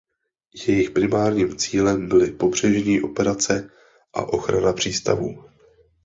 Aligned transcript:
Jejich 0.67 0.91
primárním 0.91 1.57
cílem 1.57 2.07
byly 2.09 2.31
pobřežní 2.31 3.01
operace 3.01 3.69
a 4.13 4.33
ochrana 4.33 4.73
přístavů. 4.73 5.43